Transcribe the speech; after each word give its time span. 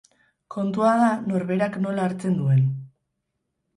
Kontua 0.55 0.93
da 1.01 1.11
norberak 1.33 1.77
nola 1.85 2.07
hartzen 2.07 2.37
duen. 2.41 2.65